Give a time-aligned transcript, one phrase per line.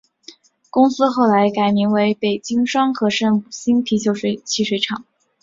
[0.71, 1.87] 公司后来改名
[2.19, 5.05] 北京双合盛五星啤酒汽水厂。